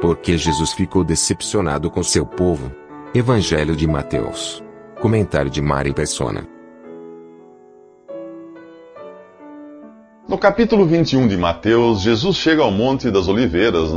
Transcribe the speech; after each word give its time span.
Porque 0.00 0.38
Jesus 0.38 0.72
ficou 0.72 1.02
decepcionado 1.02 1.90
com 1.90 2.04
seu 2.04 2.24
povo. 2.24 2.70
Evangelho 3.12 3.74
de 3.74 3.84
Mateus. 3.84 4.62
Comentário 5.00 5.50
de 5.50 5.60
Mari 5.60 5.92
Persona. 5.92 6.46
No 10.28 10.38
capítulo 10.38 10.86
21 10.86 11.26
de 11.26 11.36
Mateus, 11.36 12.00
Jesus 12.00 12.36
chega 12.36 12.62
ao 12.62 12.70
Monte 12.70 13.10
das 13.10 13.26
Oliveiras, 13.26 13.90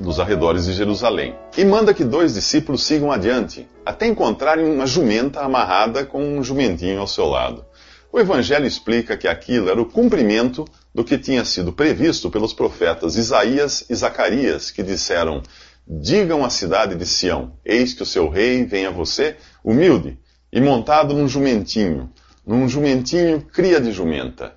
nos 0.00 0.20
arredores 0.20 0.66
de 0.66 0.74
Jerusalém, 0.74 1.34
e 1.56 1.64
manda 1.64 1.92
que 1.92 2.04
dois 2.04 2.34
discípulos 2.34 2.84
sigam 2.84 3.10
adiante, 3.10 3.66
até 3.84 4.06
encontrarem 4.06 4.70
uma 4.70 4.86
jumenta 4.86 5.40
amarrada 5.40 6.04
com 6.04 6.22
um 6.22 6.44
jumentinho 6.44 7.00
ao 7.00 7.06
seu 7.08 7.26
lado. 7.26 7.64
O 8.10 8.18
Evangelho 8.18 8.66
explica 8.66 9.16
que 9.16 9.28
aquilo 9.28 9.68
era 9.68 9.80
o 9.80 9.86
cumprimento 9.86 10.64
do 10.94 11.04
que 11.04 11.18
tinha 11.18 11.44
sido 11.44 11.72
previsto 11.72 12.30
pelos 12.30 12.54
profetas 12.54 13.16
Isaías 13.16 13.84
e 13.88 13.94
Zacarias, 13.94 14.70
que 14.70 14.82
disseram: 14.82 15.42
Digam 15.86 16.42
à 16.42 16.48
cidade 16.48 16.94
de 16.94 17.04
Sião: 17.04 17.52
Eis 17.62 17.92
que 17.92 18.02
o 18.02 18.06
seu 18.06 18.28
rei 18.30 18.64
vem 18.64 18.86
a 18.86 18.90
você, 18.90 19.36
humilde, 19.62 20.18
e 20.50 20.58
montado 20.58 21.14
num 21.14 21.28
jumentinho, 21.28 22.10
num 22.46 22.66
jumentinho 22.66 23.42
cria 23.42 23.78
de 23.78 23.92
jumenta. 23.92 24.54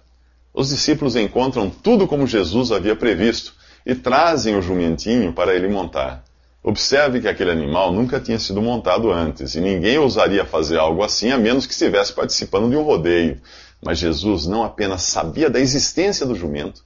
Os 0.53 0.69
discípulos 0.69 1.17
encontram 1.17 1.69
tudo 1.69 2.07
como 2.07 2.25
Jesus 2.25 2.71
havia 2.71 2.95
previsto 2.95 3.53
e 3.85 3.93
trazem 3.93 4.55
o 4.55 4.61
jumentinho 4.61 5.33
para 5.33 5.53
ele 5.53 5.67
montar. 5.67 6.23
Observe 6.63 7.19
que 7.19 7.27
aquele 7.27 7.49
animal 7.49 7.91
nunca 7.91 8.19
tinha 8.19 8.37
sido 8.37 8.61
montado 8.61 9.11
antes 9.11 9.55
e 9.55 9.61
ninguém 9.61 9.97
ousaria 9.97 10.45
fazer 10.45 10.77
algo 10.77 11.03
assim 11.03 11.31
a 11.31 11.37
menos 11.37 11.65
que 11.65 11.73
estivesse 11.73 12.13
participando 12.13 12.69
de 12.69 12.75
um 12.75 12.83
rodeio. 12.83 13.41
Mas 13.83 13.97
Jesus 13.97 14.45
não 14.45 14.63
apenas 14.63 15.01
sabia 15.01 15.49
da 15.49 15.59
existência 15.59 16.25
do 16.25 16.35
jumento 16.35 16.83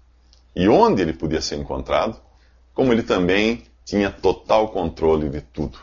e 0.56 0.70
onde 0.70 1.02
ele 1.02 1.12
podia 1.12 1.42
ser 1.42 1.58
encontrado, 1.58 2.18
como 2.74 2.94
ele 2.94 3.04
também 3.04 3.64
tinha 3.84 4.10
total 4.10 4.70
controle 4.70 5.30
de 5.30 5.42
tudo. 5.42 5.78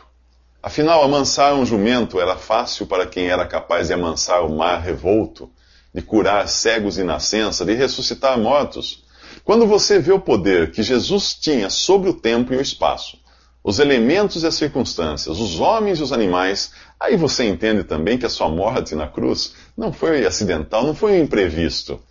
Afinal, 0.61 1.03
amansar 1.03 1.53
um 1.53 1.65
jumento 1.65 2.19
era 2.19 2.35
fácil 2.35 2.87
para 2.87 3.05
quem 3.05 3.27
era 3.27 3.45
capaz 3.45 3.87
de 3.87 3.93
amansar 3.93 4.43
o 4.43 4.57
mar 4.57 4.81
revolto 4.81 5.51
de 5.93 6.01
curar 6.01 6.47
cegos 6.47 6.95
de 6.95 7.03
nascença, 7.03 7.63
de 7.63 7.73
ressuscitar 7.73 8.39
mortos. 8.39 9.03
Quando 9.43 9.67
você 9.67 9.99
vê 9.99 10.11
o 10.11 10.19
poder 10.19 10.71
que 10.71 10.81
Jesus 10.81 11.35
tinha 11.35 11.69
sobre 11.69 12.09
o 12.09 12.13
tempo 12.13 12.53
e 12.53 12.57
o 12.57 12.61
espaço, 12.61 13.17
os 13.63 13.79
elementos 13.79 14.43
e 14.43 14.47
as 14.47 14.55
circunstâncias, 14.55 15.39
os 15.39 15.59
homens 15.59 15.99
e 15.99 16.03
os 16.03 16.11
animais, 16.11 16.71
aí 16.99 17.15
você 17.15 17.45
entende 17.45 17.83
também 17.83 18.17
que 18.17 18.25
a 18.25 18.29
sua 18.29 18.49
morte 18.49 18.93
na 18.93 19.07
cruz 19.07 19.53
não 19.77 19.93
foi 19.93 20.25
acidental, 20.25 20.85
não 20.85 20.93
foi 20.93 21.13
um 21.13 21.23
imprevisto. 21.23 22.01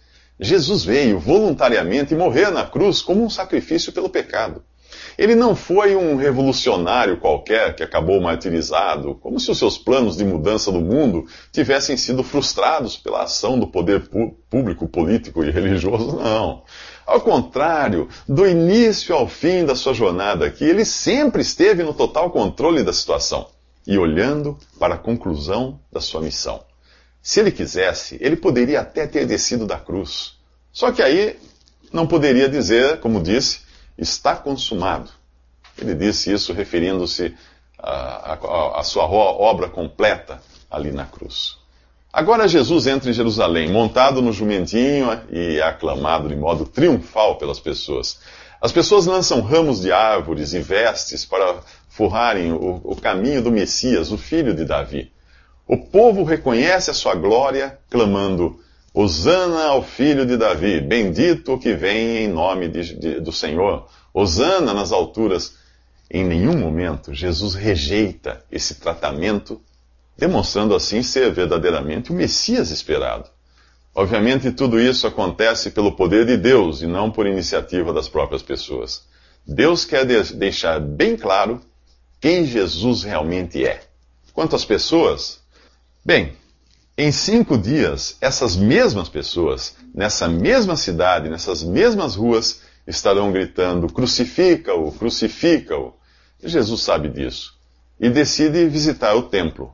Jesus 0.41 0.85
veio 0.85 1.19
voluntariamente 1.19 2.15
morrer 2.15 2.51
na 2.51 2.65
cruz 2.65 3.03
como 3.03 3.23
um 3.23 3.31
sacrifício 3.31 3.93
pelo 3.93 4.09
pecado. 4.09 4.65
Ele 5.19 5.35
não 5.35 5.55
foi 5.55 5.95
um 5.95 6.17
revolucionário 6.17 7.19
qualquer 7.19 7.75
que 7.75 7.83
acabou 7.83 8.21
martirizado, 8.21 9.15
como 9.17 9.39
se 9.39 9.51
os 9.51 9.59
seus 9.59 9.77
planos 9.77 10.17
de 10.17 10.25
mudança 10.25 10.71
do 10.73 10.81
mundo 10.81 11.27
tivessem 11.53 11.97
sido 11.97 12.23
frustrados 12.23 12.97
pela 12.97 13.23
ação 13.23 13.59
do 13.59 13.67
poder 13.67 14.09
público, 14.49 14.89
político 14.89 15.45
e 15.45 15.51
religioso. 15.51 16.17
Não. 16.17 16.63
Ao 17.07 17.21
contrário, 17.21 18.09
do 18.29 18.47
início 18.47 19.15
ao 19.15 19.29
fim 19.29 19.65
da 19.65 19.75
sua 19.75 19.93
jornada 19.93 20.47
aqui, 20.47 20.65
ele 20.65 20.85
sempre 20.85 21.43
esteve 21.43 21.83
no 21.83 21.93
total 21.93 22.31
controle 22.31 22.83
da 22.83 22.93
situação 22.93 23.49
e 23.87 23.99
olhando 23.99 24.57
para 24.79 24.95
a 24.95 24.99
conclusão 24.99 25.81
da 25.93 26.01
sua 26.01 26.21
missão. 26.21 26.61
Se 27.21 27.41
ele 27.41 27.51
quisesse, 27.53 28.17
ele 28.21 28.37
poderia 28.37 28.81
até 28.81 29.07
ter 29.07 29.27
descido 29.27 29.67
da 29.67 29.79
cruz. 29.79 30.35
Só 30.73 30.91
que 30.91 31.03
aí 31.03 31.39
não 31.93 32.07
poderia 32.07 32.49
dizer, 32.49 32.99
como 33.01 33.23
disse, 33.23 33.61
está 34.03 34.37
consumado. 34.37 35.11
Ele 35.79 35.95
disse 35.95 36.33
isso 36.33 36.53
referindo-se 36.53 37.35
à 37.79 38.83
sua 38.85 39.05
obra 39.05 39.69
completa 39.69 40.41
ali 40.71 40.93
na 40.93 41.05
cruz. 41.05 41.57
Agora 42.13 42.47
Jesus 42.47 42.87
entra 42.87 43.09
em 43.09 43.15
Jerusalém, 43.15 43.71
montado 43.71 44.21
no 44.21 44.33
jumentinho 44.33 45.09
e 45.31 45.61
aclamado 45.63 46.29
de 46.29 46.37
modo 46.37 46.67
triunfal 46.67 47.37
pelas 47.39 47.59
pessoas. 47.59 48.21
As 48.61 48.71
pessoas 48.71 49.07
lançam 49.07 49.41
ramos 49.41 49.81
de 49.81 49.91
árvores 49.91 50.53
e 50.53 50.61
vestes 50.61 51.25
para 51.25 51.61
forrarem 51.89 52.53
o, 52.53 52.81
o 52.85 52.95
caminho 52.95 53.43
do 53.43 53.51
Messias, 53.51 54.13
o 54.13 54.19
filho 54.19 54.55
de 54.55 54.65
Davi. 54.65 55.11
O 55.67 55.79
povo 55.79 56.23
reconhece 56.23 56.91
a 56.91 56.95
sua 56.95 57.15
glória, 57.15 57.79
clamando: 57.91 58.61
Hosana 58.95 59.65
ao 59.65 59.83
filho 59.83 60.27
de 60.27 60.37
Davi, 60.37 60.81
bendito 60.81 61.55
o 61.55 61.59
que 61.59 61.73
vem 61.75 62.25
em 62.25 62.29
nome 62.29 62.69
de, 62.69 62.95
de, 62.95 63.21
do 63.21 63.33
Senhor. 63.33 63.89
Hosana 64.13 64.75
nas 64.75 64.93
alturas. 64.93 65.57
Em 66.11 66.25
nenhum 66.25 66.59
momento 66.59 67.15
Jesus 67.15 67.55
rejeita 67.55 68.45
esse 68.53 68.75
tratamento, 68.75 69.63
demonstrando 70.17 70.75
assim 70.75 71.03
ser 71.03 71.33
verdadeiramente 71.33 72.13
o 72.13 72.15
Messias 72.15 72.71
esperado. 72.71 73.31
Obviamente, 73.95 74.51
tudo 74.51 74.79
isso 74.79 75.07
acontece 75.07 75.71
pelo 75.71 75.93
poder 75.93 76.27
de 76.27 76.37
Deus 76.37 76.83
e 76.83 76.87
não 76.87 77.11
por 77.11 77.27
iniciativa 77.27 77.93
das 77.95 78.09
próprias 78.09 78.43
pessoas. 78.43 79.07
Deus 79.47 79.85
quer 79.87 80.05
de 80.05 80.35
deixar 80.35 80.81
bem 80.81 81.17
claro 81.17 81.61
quem 82.21 82.45
Jesus 82.45 83.03
realmente 83.03 83.67
é. 83.67 83.83
Quanto 84.33 84.55
às 84.55 84.65
pessoas, 84.65 85.41
bem, 86.05 86.35
em 86.97 87.11
cinco 87.11 87.57
dias, 87.57 88.17
essas 88.21 88.55
mesmas 88.55 89.09
pessoas, 89.09 89.77
nessa 89.95 90.29
mesma 90.29 90.77
cidade, 90.77 91.31
nessas 91.31 91.63
mesmas 91.63 92.15
ruas, 92.15 92.63
estarão 92.87 93.33
gritando: 93.33 93.91
crucifica-o, 93.93 94.93
crucifica-o. 94.93 95.95
Jesus 96.43 96.83
sabe 96.83 97.09
disso 97.09 97.55
e 97.99 98.11
decide 98.11 98.67
visitar 98.67 99.15
o 99.15 99.23
templo, 99.23 99.73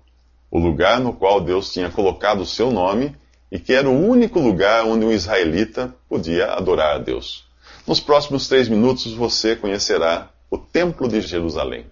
o 0.51 0.59
lugar 0.59 1.01
no 1.01 1.15
qual 1.15 1.41
Deus 1.41 1.73
tinha 1.73 1.91
colocado 1.91 2.41
o 2.41 2.47
seu 2.47 2.71
nome 2.71 3.17
e 3.51 3.59
que 3.59 3.73
era 3.73 3.89
o 3.89 4.07
único 4.07 4.39
lugar 4.39 4.85
onde 4.85 5.07
um 5.07 5.11
israelita 5.11 5.95
podia 6.09 6.53
adorar 6.53 6.97
a 6.97 6.99
Deus. 6.99 7.49
Nos 7.87 8.01
próximos 8.01 8.47
três 8.47 8.69
minutos 8.69 9.15
você 9.15 9.57
conhecerá 9.57 10.29
o 10.51 10.59
Templo 10.59 11.09
de 11.09 11.23
Jerusalém. 11.23 11.87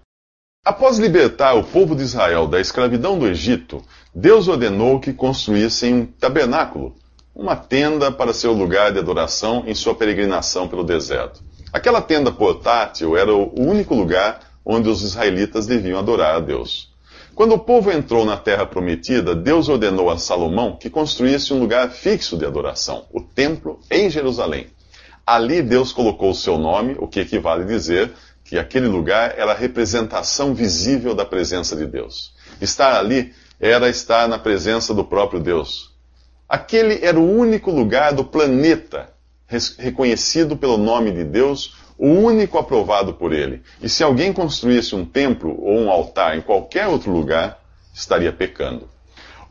Após 0.67 0.99
libertar 0.99 1.53
o 1.53 1.63
povo 1.63 1.95
de 1.95 2.03
Israel 2.03 2.45
da 2.45 2.59
escravidão 2.59 3.17
do 3.17 3.25
Egito, 3.25 3.81
Deus 4.13 4.49
ordenou 4.49 4.99
que 4.99 5.13
construíssem 5.13 5.93
um 5.93 6.05
tabernáculo, 6.05 6.93
uma 7.33 7.55
tenda 7.55 8.11
para 8.11 8.33
ser 8.33 8.49
o 8.49 8.53
lugar 8.53 8.91
de 8.91 8.99
adoração 8.99 9.63
em 9.65 9.73
sua 9.73 9.95
peregrinação 9.95 10.67
pelo 10.67 10.83
deserto. 10.83 11.41
Aquela 11.71 12.01
tenda 12.01 12.33
portátil 12.33 13.15
era 13.15 13.33
o 13.33 13.57
único 13.57 13.95
lugar 13.95 14.41
onde 14.65 14.89
os 14.89 15.03
israelitas 15.03 15.65
deviam 15.65 15.97
adorar 15.97 16.35
a 16.35 16.39
Deus. 16.41 16.93
Quando 17.33 17.53
o 17.53 17.59
povo 17.59 17.89
entrou 17.89 18.25
na 18.25 18.35
terra 18.35 18.65
prometida, 18.65 19.33
Deus 19.33 19.69
ordenou 19.69 20.09
a 20.09 20.17
Salomão 20.17 20.75
que 20.75 20.89
construísse 20.89 21.53
um 21.53 21.59
lugar 21.59 21.91
fixo 21.91 22.35
de 22.35 22.45
adoração, 22.45 23.05
o 23.13 23.21
templo 23.21 23.79
em 23.89 24.09
Jerusalém. 24.09 24.67
Ali 25.25 25.61
Deus 25.61 25.93
colocou 25.93 26.31
o 26.31 26.35
seu 26.35 26.57
nome, 26.57 26.97
o 26.99 27.07
que 27.07 27.21
equivale 27.21 27.63
a 27.63 27.67
dizer 27.67 28.11
que 28.47 28.57
aquele 28.57 28.87
lugar 28.87 29.35
era 29.37 29.51
a 29.51 29.55
representação 29.55 30.53
visível 30.53 31.13
da 31.13 31.25
presença 31.25 31.75
de 31.75 31.85
Deus. 31.85 32.33
Estar 32.61 32.97
ali 32.97 33.33
era 33.59 33.89
estar 33.89 34.27
na 34.27 34.39
presença 34.39 34.93
do 34.93 35.03
próprio 35.03 35.41
Deus. 35.41 35.93
Aquele 36.47 37.03
era 37.03 37.19
o 37.19 37.29
único 37.29 37.69
lugar 37.69 38.13
do 38.13 38.23
planeta 38.23 39.09
reconhecido 39.77 40.55
pelo 40.55 40.77
nome 40.77 41.11
de 41.11 41.25
Deus, 41.25 41.75
o 41.97 42.07
único 42.07 42.57
aprovado 42.57 43.13
por 43.13 43.33
ele. 43.33 43.61
E 43.81 43.89
se 43.89 44.01
alguém 44.01 44.31
construísse 44.31 44.95
um 44.95 45.03
templo 45.03 45.61
ou 45.61 45.79
um 45.79 45.91
altar 45.91 46.37
em 46.37 46.41
qualquer 46.41 46.87
outro 46.87 47.11
lugar, 47.11 47.61
estaria 47.93 48.31
pecando. 48.31 48.87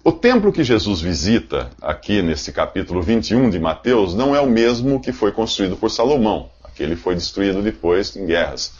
O 0.03 0.13
templo 0.13 0.53
que 0.53 0.63
Jesus 0.65 1.01
visita 1.01 1.71
aqui 1.83 2.23
nesse 2.23 2.53
capítulo 2.53 3.03
21 3.03 3.51
de 3.51 3.59
Mateus 3.59 4.15
não 4.15 4.35
é 4.35 4.41
o 4.41 4.49
mesmo 4.49 5.01
que 5.01 5.13
foi 5.13 5.33
construído 5.33 5.77
por 5.77 5.91
Salomão. 5.91 6.49
Aquele 6.77 6.95
foi 6.95 7.15
destruído 7.15 7.63
depois 7.63 8.15
em 8.15 8.27
guerras. 8.27 8.71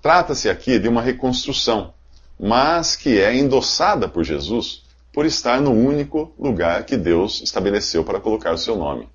Trata-se 0.00 0.48
aqui 0.48 0.78
de 0.78 0.86
uma 0.86 1.02
reconstrução, 1.02 1.92
mas 2.38 2.94
que 2.94 3.18
é 3.18 3.36
endossada 3.36 4.08
por 4.08 4.22
Jesus 4.22 4.84
por 5.12 5.26
estar 5.26 5.60
no 5.60 5.72
único 5.72 6.32
lugar 6.38 6.84
que 6.84 6.96
Deus 6.96 7.42
estabeleceu 7.42 8.04
para 8.04 8.20
colocar 8.20 8.52
o 8.52 8.56
seu 8.56 8.76
nome. 8.76 9.08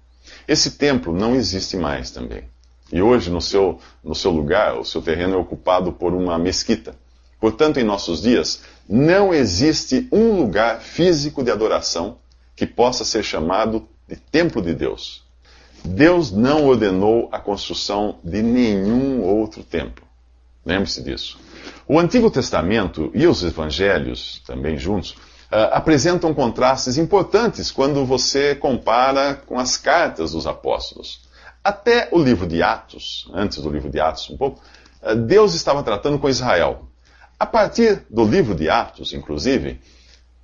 Esse 0.45 0.71
templo 0.71 1.13
não 1.13 1.33
existe 1.33 1.77
mais 1.77 2.11
também. 2.11 2.43
E 2.91 3.01
hoje, 3.01 3.31
no 3.31 3.39
seu, 3.39 3.79
no 4.03 4.13
seu 4.13 4.31
lugar, 4.31 4.77
o 4.77 4.83
seu 4.83 5.01
terreno 5.01 5.35
é 5.35 5.37
ocupado 5.37 5.93
por 5.93 6.13
uma 6.13 6.37
mesquita. 6.37 6.93
Portanto, 7.39 7.79
em 7.79 7.85
nossos 7.85 8.21
dias, 8.21 8.63
não 8.87 9.33
existe 9.33 10.09
um 10.11 10.33
lugar 10.33 10.81
físico 10.81 11.41
de 11.41 11.51
adoração 11.51 12.17
que 12.53 12.67
possa 12.67 13.05
ser 13.05 13.23
chamado 13.23 13.87
de 14.05 14.17
templo 14.17 14.61
de 14.61 14.73
Deus. 14.73 15.24
Deus 15.85 16.31
não 16.31 16.65
ordenou 16.65 17.29
a 17.31 17.39
construção 17.39 18.17
de 18.23 18.41
nenhum 18.41 19.21
outro 19.21 19.63
templo. 19.63 20.05
Lembre-se 20.65 21.03
disso. 21.03 21.37
O 21.87 21.99
Antigo 21.99 22.31
Testamento 22.31 23.11
e 23.13 23.27
os 23.27 23.43
Evangelhos, 23.43 24.41
também 24.45 24.77
juntos, 24.77 25.11
uh, 25.11 25.71
apresentam 25.71 26.33
contrastes 26.33 26.97
importantes 26.97 27.71
quando 27.71 28.03
você 28.05 28.55
compara 28.55 29.35
com 29.45 29.59
as 29.59 29.77
cartas 29.77 30.31
dos 30.31 30.47
apóstolos. 30.47 31.21
Até 31.63 32.09
o 32.11 32.19
livro 32.19 32.47
de 32.47 32.63
Atos, 32.63 33.29
antes 33.33 33.61
do 33.61 33.69
livro 33.69 33.89
de 33.89 33.99
Atos 33.99 34.29
um 34.29 34.37
pouco, 34.37 34.61
uh, 35.03 35.15
Deus 35.15 35.53
estava 35.53 35.83
tratando 35.83 36.17
com 36.17 36.27
Israel. 36.27 36.87
A 37.39 37.45
partir 37.45 38.03
do 38.09 38.23
livro 38.25 38.55
de 38.55 38.69
Atos, 38.69 39.13
inclusive, 39.13 39.79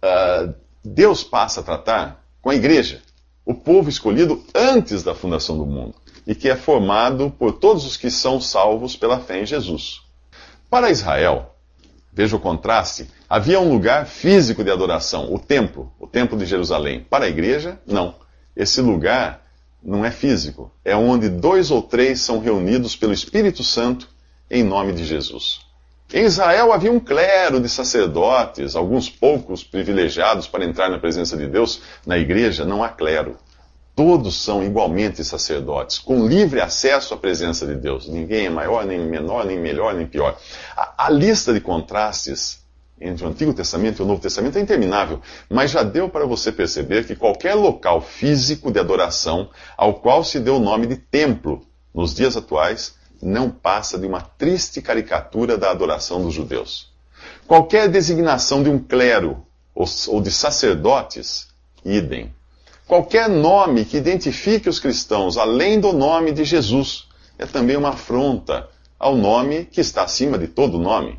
uh, 0.03 0.53
Deus 0.83 1.23
passa 1.23 1.61
a 1.61 1.63
tratar 1.63 2.23
com 2.41 2.49
a 2.49 2.55
igreja, 2.55 3.01
o 3.45 3.53
povo 3.53 3.89
escolhido 3.89 4.43
antes 4.53 5.03
da 5.03 5.15
fundação 5.15 5.57
do 5.57 5.65
mundo, 5.65 5.95
e 6.25 6.35
que 6.35 6.49
é 6.49 6.55
formado 6.55 7.33
por 7.37 7.53
todos 7.53 7.85
os 7.85 7.97
que 7.97 8.11
são 8.11 8.39
salvos 8.39 8.95
pela 8.95 9.19
fé 9.19 9.41
em 9.41 9.45
Jesus. 9.45 10.01
Para 10.69 10.91
Israel, 10.91 11.55
veja 12.13 12.35
o 12.35 12.39
contraste, 12.39 13.09
havia 13.29 13.59
um 13.59 13.71
lugar 13.71 14.05
físico 14.05 14.63
de 14.63 14.71
adoração, 14.71 15.33
o 15.33 15.39
templo, 15.39 15.91
o 15.99 16.07
templo 16.07 16.37
de 16.37 16.45
Jerusalém. 16.45 17.05
Para 17.09 17.25
a 17.25 17.29
igreja, 17.29 17.79
não. 17.85 18.15
Esse 18.55 18.81
lugar 18.81 19.41
não 19.83 20.05
é 20.05 20.11
físico, 20.11 20.71
é 20.85 20.95
onde 20.95 21.27
dois 21.27 21.71
ou 21.71 21.81
três 21.81 22.21
são 22.21 22.39
reunidos 22.39 22.95
pelo 22.95 23.13
Espírito 23.13 23.63
Santo 23.63 24.07
em 24.49 24.63
nome 24.63 24.93
de 24.93 25.03
Jesus. 25.03 25.70
Em 26.13 26.25
Israel 26.25 26.73
havia 26.73 26.91
um 26.91 26.99
clero 26.99 27.61
de 27.61 27.69
sacerdotes, 27.69 28.75
alguns 28.75 29.09
poucos 29.09 29.63
privilegiados 29.63 30.45
para 30.45 30.65
entrar 30.65 30.89
na 30.89 30.99
presença 30.99 31.37
de 31.37 31.47
Deus. 31.47 31.81
Na 32.05 32.17
igreja 32.17 32.65
não 32.65 32.83
há 32.83 32.89
clero. 32.89 33.37
Todos 33.95 34.41
são 34.41 34.63
igualmente 34.63 35.23
sacerdotes, 35.23 35.99
com 35.99 36.27
livre 36.27 36.59
acesso 36.59 37.13
à 37.13 37.17
presença 37.17 37.65
de 37.65 37.75
Deus. 37.75 38.09
Ninguém 38.09 38.47
é 38.47 38.49
maior, 38.49 38.85
nem 38.85 38.99
menor, 38.99 39.45
nem 39.45 39.57
melhor, 39.57 39.93
nem 39.93 40.05
pior. 40.05 40.37
A, 40.75 41.05
a 41.05 41.09
lista 41.09 41.53
de 41.53 41.61
contrastes 41.61 42.59
entre 42.99 43.25
o 43.25 43.29
Antigo 43.29 43.53
Testamento 43.53 44.01
e 44.01 44.03
o 44.03 44.05
Novo 44.05 44.21
Testamento 44.21 44.57
é 44.57 44.61
interminável, 44.61 45.21
mas 45.49 45.71
já 45.71 45.81
deu 45.81 46.09
para 46.09 46.25
você 46.25 46.51
perceber 46.51 47.05
que 47.05 47.15
qualquer 47.15 47.55
local 47.55 48.01
físico 48.01 48.71
de 48.71 48.79
adoração 48.79 49.49
ao 49.77 49.95
qual 49.95 50.23
se 50.23 50.39
deu 50.39 50.57
o 50.57 50.59
nome 50.59 50.87
de 50.87 50.97
templo 50.97 51.65
nos 51.93 52.13
dias 52.13 52.37
atuais 52.37 52.95
não 53.21 53.49
passa 53.49 53.97
de 53.97 54.07
uma 54.07 54.21
triste 54.21 54.81
caricatura 54.81 55.57
da 55.57 55.71
adoração 55.71 56.21
dos 56.21 56.33
judeus. 56.33 56.91
Qualquer 57.47 57.89
designação 57.89 58.63
de 58.63 58.69
um 58.69 58.79
clero 58.79 59.45
ou 59.73 60.21
de 60.21 60.31
sacerdotes, 60.31 61.47
idem 61.83 62.33
Qualquer 62.91 63.29
nome 63.29 63.85
que 63.85 63.95
identifique 63.95 64.67
os 64.67 64.77
cristãos 64.77 65.37
além 65.37 65.79
do 65.79 65.93
nome 65.93 66.33
de 66.33 66.43
Jesus 66.43 67.07
é 67.39 67.45
também 67.45 67.77
uma 67.77 67.91
afronta 67.91 68.67
ao 68.99 69.15
nome 69.15 69.63
que 69.63 69.79
está 69.79 70.03
acima 70.03 70.37
de 70.37 70.49
todo 70.49 70.77
nome. 70.77 71.17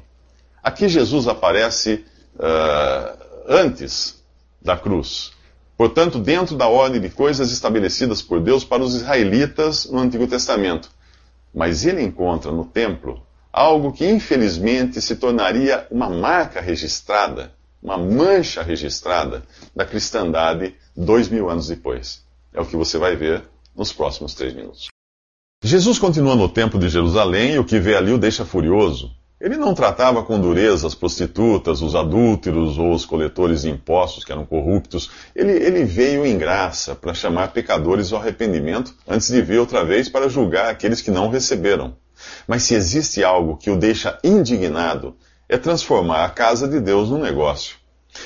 Aqui 0.63 0.87
Jesus 0.87 1.27
aparece 1.27 2.05
uh, 2.35 3.19
antes 3.49 4.23
da 4.61 4.77
cruz. 4.77 5.33
Portanto, 5.75 6.19
dentro 6.19 6.57
da 6.57 6.69
ordem 6.69 7.01
de 7.01 7.09
coisas 7.09 7.51
estabelecidas 7.51 8.21
por 8.21 8.39
Deus 8.39 8.65
para 8.65 8.83
os 8.83 8.95
israelitas 8.95 9.87
no 9.87 9.99
Antigo 9.99 10.27
Testamento. 10.27 10.91
Mas 11.55 11.85
ele 11.85 12.03
encontra 12.03 12.51
no 12.51 12.65
templo 12.65 13.23
algo 13.53 13.93
que 13.93 14.09
infelizmente 14.09 15.01
se 15.01 15.17
tornaria 15.17 15.87
uma 15.91 16.09
marca 16.09 16.61
registrada 16.61 17.53
uma 17.83 17.99
mancha 17.99 18.63
registrada 18.63 19.43
da 19.75 19.85
cristandade 19.85 20.75
dois 20.97 21.29
mil 21.29 21.51
anos 21.51 21.67
depois. 21.67 22.25
É 22.53 22.61
o 22.61 22.67
que 22.67 22.77
você 22.77 22.97
vai 22.97 23.17
ver 23.17 23.43
nos 23.75 23.93
próximos 23.93 24.35
três 24.35 24.55
minutos. 24.55 24.87
Jesus 25.65 25.99
continua 25.99 26.37
no 26.37 26.49
templo 26.49 26.79
de 26.79 26.89
Jerusalém 26.89 27.55
e 27.55 27.59
o 27.59 27.65
que 27.65 27.81
vê 27.81 27.97
ali 27.97 28.13
o 28.13 28.19
deixa 28.19 28.45
furioso. 28.45 29.11
Ele 29.43 29.56
não 29.56 29.75
tratava 29.75 30.23
com 30.23 30.41
dureza 30.41 30.87
as 30.87 30.94
prostitutas, 30.94 31.83
os 31.83 31.97
adúlteros 31.97 32.79
ou 32.79 32.93
os 32.93 33.05
coletores 33.05 33.62
de 33.62 33.71
impostos 33.71 34.25
que 34.25 34.31
eram 34.31 34.47
corruptos. 34.47 35.11
Ele, 35.35 35.50
ele 35.50 35.85
veio 35.85 36.25
em 36.25 36.39
graça 36.39 36.94
para 36.94 37.12
chamar 37.12 37.53
pecadores 37.53 38.12
ao 38.12 38.21
arrependimento 38.21 38.94
antes 39.05 39.27
de 39.27 39.43
vir 39.43 39.59
outra 39.59 39.85
vez 39.85 40.09
para 40.09 40.29
julgar 40.29 40.71
aqueles 40.71 41.00
que 41.00 41.11
não 41.11 41.29
receberam. 41.29 41.97
Mas 42.47 42.62
se 42.62 42.77
existe 42.77 43.25
algo 43.25 43.56
que 43.56 43.69
o 43.69 43.77
deixa 43.77 44.17
indignado, 44.23 45.17
é 45.49 45.59
transformar 45.59 46.25
a 46.25 46.31
casa 46.31 46.69
de 46.69 46.79
Deus 46.79 47.11
num 47.11 47.19
negócio. 47.19 47.75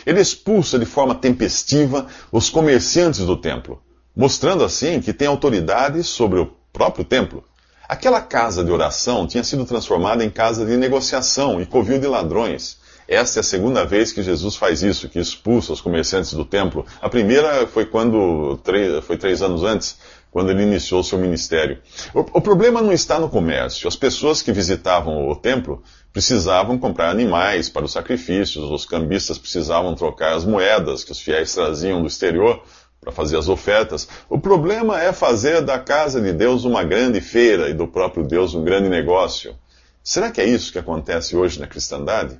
Ele 0.05 0.21
expulsa 0.21 0.79
de 0.79 0.85
forma 0.85 1.15
tempestiva 1.15 2.09
os 2.31 2.51
comerciantes 2.51 3.21
do 3.21 3.39
templo, 3.39 3.81
mostrando 4.15 4.63
assim 4.63 5.01
que 5.01 5.15
tem 5.15 5.29
autoridade 5.29 6.03
sobre 6.05 6.41
o 6.41 6.53
próprio 6.71 7.07
templo. 7.07 7.43
Aquela 7.89 8.21
casa 8.21 8.65
de 8.65 8.71
oração 8.71 9.27
tinha 9.27 9.45
sido 9.45 9.65
transformada 9.65 10.25
em 10.25 10.31
casa 10.31 10.67
de 10.67 10.77
negociação 10.77 11.61
e 11.61 11.67
covil 11.67 11.99
de 11.99 12.07
ladrões. 12.07 12.79
Esta 13.09 13.39
é 13.39 13.41
a 13.41 13.45
segunda 13.45 13.85
vez 13.85 14.13
que 14.13 14.23
Jesus 14.23 14.57
faz 14.57 14.83
isso, 14.83 15.09
que 15.09 15.21
expulsa 15.21 15.73
os 15.73 15.81
comerciantes 15.81 16.33
do 16.33 16.45
templo. 16.45 16.85
A 17.01 17.09
primeira 17.09 17.65
foi 17.69 17.87
quando 17.87 18.59
foi 19.03 19.17
três 19.17 19.43
anos 19.43 19.63
antes, 19.63 19.97
quando 20.33 20.51
ele 20.51 20.65
iniciou 20.65 21.05
seu 21.05 21.17
ministério. 21.17 21.79
O, 22.13 22.21
o, 22.21 22.41
problema 22.41 22.83
não 22.83 22.93
está 22.93 23.19
no 23.19 23.29
comércio. 23.29 23.87
As 23.87 23.95
pessoas 23.95 24.43
que 24.43 24.53
visitavam 24.53 25.29
o 25.29 25.37
templo 25.37 25.83
precisavam 26.13 26.77
comprar 26.77 27.11
animais 27.11 27.69
para 27.69 27.85
os 27.85 27.93
sacrifícios, 27.93 28.71
os 28.71 28.85
cambistas 28.85 29.39
precisavam 29.39 29.95
trocar 29.95 30.35
as 30.35 30.45
moedas 30.45 31.05
que 31.05 31.13
os 31.13 31.21
fiéis 31.21 31.55
traziam 31.55 32.01
do 32.01 32.09
exterior 32.09 32.61
para 33.07 33.13
fazer 33.13 33.39
as 33.39 33.49
ofertas. 33.49 34.09
O 34.29 34.37
problema 34.37 35.01
é 35.01 35.13
fazer 35.13 35.61
da 35.61 35.79
casa 35.79 36.21
de 36.21 36.33
Deus 36.33 36.65
uma 36.65 36.83
grande 36.83 37.21
feira 37.21 37.71
e 37.71 37.73
do 37.73 37.87
próprio 37.87 38.27
Deus 38.27 38.53
um 38.53 38.65
grande 38.65 38.89
negócio. 38.89 39.55
Será 40.03 40.29
que 40.29 40.41
é 40.41 40.45
isso 40.45 40.73
que 40.73 40.79
acontece 40.81 41.37
hoje 41.37 41.61
na 41.61 41.69
cristandade? 41.69 42.37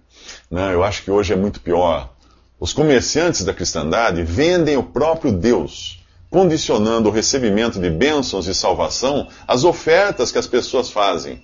Não, 0.51 0.73
eu 0.73 0.83
acho 0.83 1.05
que 1.05 1.11
hoje 1.11 1.33
é 1.33 1.37
muito 1.37 1.61
pior. 1.61 2.13
Os 2.59 2.73
comerciantes 2.73 3.45
da 3.45 3.55
cristandade 3.55 4.25
vendem 4.25 4.77
o 4.77 4.83
próprio 4.83 5.31
Deus 5.31 6.05
condicionando 6.29 7.09
o 7.09 7.13
recebimento 7.13 7.79
de 7.79 7.89
bênçãos 7.89 8.49
e 8.49 8.55
salvação 8.55 9.29
às 9.47 9.63
ofertas 9.63 10.33
que 10.33 10.39
as 10.39 10.49
pessoas 10.49 10.91
fazem. 10.91 11.41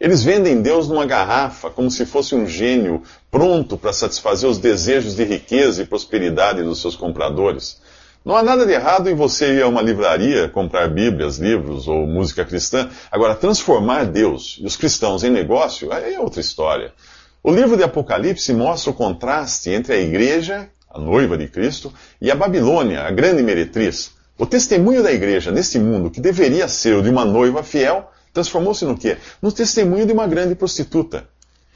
Eles 0.00 0.24
vendem 0.24 0.60
Deus 0.60 0.88
numa 0.88 1.06
garrafa, 1.06 1.70
como 1.70 1.88
se 1.88 2.04
fosse 2.04 2.34
um 2.34 2.44
gênio 2.44 3.04
pronto 3.30 3.78
para 3.78 3.92
satisfazer 3.92 4.50
os 4.50 4.58
desejos 4.58 5.14
de 5.14 5.22
riqueza 5.22 5.82
e 5.82 5.86
prosperidade 5.86 6.64
dos 6.64 6.80
seus 6.80 6.96
compradores. 6.96 7.80
Não 8.24 8.34
há 8.34 8.42
nada 8.42 8.64
de 8.64 8.72
errado 8.72 9.10
em 9.10 9.14
você 9.14 9.56
ir 9.56 9.62
a 9.62 9.68
uma 9.68 9.82
livraria 9.82 10.48
comprar 10.48 10.88
Bíblias, 10.88 11.36
livros 11.36 11.86
ou 11.86 12.06
música 12.06 12.42
cristã. 12.42 12.88
Agora, 13.12 13.34
transformar 13.34 14.06
Deus 14.06 14.56
e 14.62 14.64
os 14.64 14.78
cristãos 14.78 15.22
em 15.22 15.28
negócio 15.28 15.92
é 15.92 16.18
outra 16.18 16.40
história. 16.40 16.94
O 17.42 17.52
livro 17.52 17.76
de 17.76 17.82
Apocalipse 17.82 18.54
mostra 18.54 18.90
o 18.90 18.94
contraste 18.94 19.68
entre 19.68 19.92
a 19.92 20.00
igreja, 20.00 20.70
a 20.88 20.98
noiva 20.98 21.36
de 21.36 21.46
Cristo, 21.48 21.92
e 22.18 22.30
a 22.30 22.34
Babilônia, 22.34 23.02
a 23.02 23.10
grande 23.10 23.42
meretriz. 23.42 24.12
O 24.38 24.46
testemunho 24.46 25.02
da 25.02 25.12
igreja 25.12 25.52
neste 25.52 25.78
mundo, 25.78 26.10
que 26.10 26.18
deveria 26.18 26.66
ser 26.66 26.96
o 26.96 27.02
de 27.02 27.10
uma 27.10 27.26
noiva 27.26 27.62
fiel, 27.62 28.10
transformou-se 28.32 28.86
no 28.86 28.96
quê? 28.96 29.18
No 29.42 29.52
testemunho 29.52 30.06
de 30.06 30.14
uma 30.14 30.26
grande 30.26 30.54
prostituta. 30.54 31.28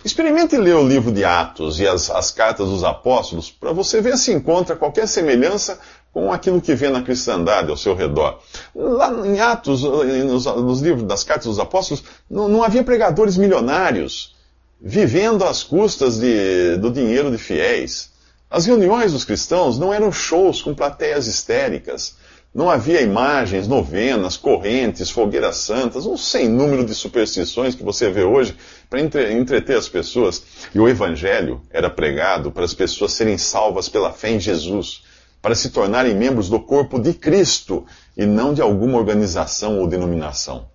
Experimente 0.05 0.57
ler 0.57 0.77
o 0.77 0.87
livro 0.87 1.11
de 1.11 1.25
Atos 1.25 1.81
e 1.81 1.87
as, 1.87 2.09
as 2.09 2.31
cartas 2.31 2.69
dos 2.69 2.85
apóstolos 2.85 3.51
para 3.51 3.73
você 3.73 4.01
ver 4.01 4.17
se 4.17 4.33
encontra 4.33 4.77
qualquer 4.77 5.09
semelhança 5.09 5.81
com 6.19 6.33
aquilo 6.33 6.61
que 6.61 6.75
vê 6.75 6.89
na 6.89 7.01
cristandade 7.01 7.71
ao 7.71 7.77
seu 7.77 7.95
redor. 7.95 8.41
Lá 8.75 9.09
em 9.25 9.39
Atos, 9.39 9.85
nos, 9.85 10.47
nos 10.47 10.81
livros 10.81 11.05
das 11.05 11.23
cartas 11.23 11.47
dos 11.47 11.61
apóstolos, 11.61 12.03
não, 12.29 12.49
não 12.49 12.65
havia 12.65 12.83
pregadores 12.83 13.37
milionários 13.37 14.35
vivendo 14.81 15.45
às 15.45 15.63
custas 15.63 16.19
de, 16.19 16.77
do 16.79 16.91
dinheiro 16.91 17.31
de 17.31 17.39
fiéis. 17.39 18.11
As 18.51 18.67
reuniões 18.67 19.13
dos 19.13 19.25
cristãos 19.25 19.79
não 19.79 19.95
eram 19.95 20.11
shows 20.11 20.61
com 20.61 20.75
plateias 20.75 21.29
histéricas. 21.29 22.17
Não 22.53 22.69
havia 22.69 23.01
imagens, 23.01 23.69
novenas, 23.69 24.37
correntes, 24.37 25.11
fogueiras 25.11 25.57
santas, 25.57 26.05
um 26.05 26.17
sem 26.17 26.49
número 26.49 26.85
de 26.85 26.95
superstições 26.95 27.77
que 27.77 27.85
você 27.85 28.11
vê 28.11 28.25
hoje 28.25 28.57
para 28.91 29.01
entre, 29.01 29.33
entreter 29.35 29.77
as 29.77 29.89
pessoas. 29.89 30.43
E 30.75 30.81
o 30.81 30.89
Evangelho 30.89 31.61
era 31.71 31.89
pregado 31.89 32.51
para 32.51 32.65
as 32.65 32.75
pessoas 32.75 33.13
serem 33.13 33.39
salvas 33.39 33.89
pela 33.89 34.13
fé 34.13 34.31
em 34.31 34.41
Jesus, 34.41 35.03
para 35.41 35.55
se 35.55 35.71
tornarem 35.71 36.15
membros 36.15 36.49
do 36.49 36.61
corpo 36.61 36.99
de 36.99 37.15
Cristo 37.15 37.87
e 38.17 38.27
não 38.27 38.53
de 38.53 38.61
alguma 38.61 38.99
organização 38.99 39.79
ou 39.79 39.87
denominação. 39.87 40.69